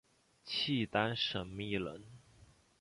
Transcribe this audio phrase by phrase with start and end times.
[0.43, 2.01] 契丹审密人。